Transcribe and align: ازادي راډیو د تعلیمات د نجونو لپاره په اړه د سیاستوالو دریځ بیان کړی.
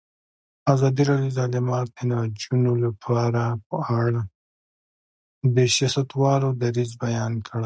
ازادي 0.73 1.03
راډیو 1.09 1.29
د 1.33 1.37
تعلیمات 1.39 1.87
د 1.95 1.99
نجونو 2.09 2.71
لپاره 2.85 3.43
په 3.67 3.77
اړه 4.03 4.21
د 5.55 5.57
سیاستوالو 5.75 6.49
دریځ 6.61 6.91
بیان 7.03 7.33
کړی. 7.47 7.59